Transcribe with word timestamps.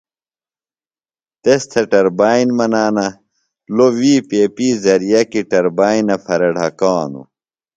تس 1.41 1.61
تھےۡ 1.71 1.87
ٹربائن 1.91 2.47
منانہ 2.57 3.07
لوۡ 3.75 3.93
وی 3.99 4.13
پیپیۡ 4.29 4.75
زرئعہ 4.83 5.21
کیۡ 5.31 5.47
ٹربائنہ 5.49 6.15
پھرے 6.25 6.49
ڈھکانوۡ۔ 6.55 7.27